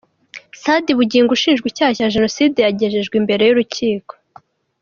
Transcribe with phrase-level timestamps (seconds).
[0.61, 4.13] Sadi Bugingo ushinjwa icyaha cya jenoside yagejejwe imbere y’Urukiko